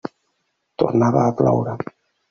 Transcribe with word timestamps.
Tornava 0.83 1.27
a 1.27 1.37
ploure. 1.43 1.81